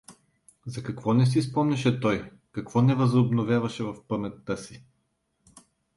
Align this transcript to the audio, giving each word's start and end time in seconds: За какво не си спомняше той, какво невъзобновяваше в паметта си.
За 0.67 0.83
какво 0.83 1.13
не 1.13 1.25
си 1.25 1.41
спомняше 1.41 1.99
той, 1.99 2.31
какво 2.51 2.81
невъзобновяваше 2.81 3.83
в 3.83 4.07
паметта 4.07 4.57
си. 4.57 4.83